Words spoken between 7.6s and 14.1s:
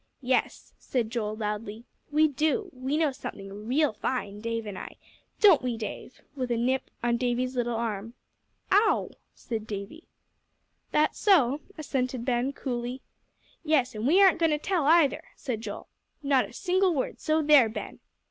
arm. "Ow!" said Davie. "That so?" assented Ben, coolly. "Yes, and